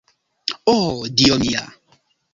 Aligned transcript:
Ohh, 0.73 1.05
dio 1.19 1.37
mia! 1.45 1.63